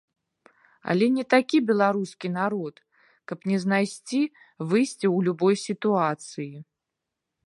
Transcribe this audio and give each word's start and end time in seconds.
Але 0.91 1.07
не 1.17 1.25
такі 1.33 1.57
беларускі 1.69 2.27
народ, 2.39 2.75
каб 3.31 3.39
не 3.51 3.57
знайсці 3.65 4.21
выйсце 4.71 4.97
ў 4.97 5.13
любой 5.29 5.55
сітуацыі. 5.67 6.53